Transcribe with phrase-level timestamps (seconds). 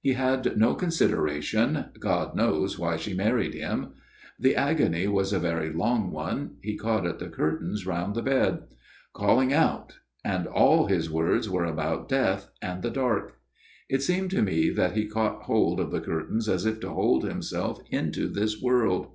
[0.00, 3.92] He had no consideration (God knows why she married him!).
[4.40, 8.60] The agony was a very long one; he caught at the curtains round the bed;
[9.12, 13.34] calling out; and all his words were about death, and the dark.
[13.90, 17.24] It seemed to me that he caught hold of the curtains as if to hold
[17.24, 19.08] himself into this world.